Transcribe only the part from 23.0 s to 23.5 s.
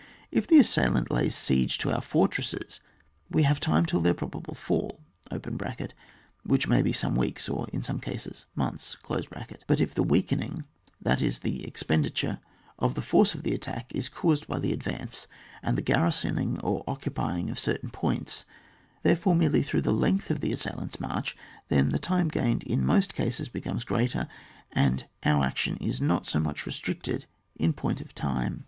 cases